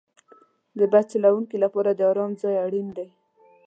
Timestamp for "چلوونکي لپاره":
1.11-1.89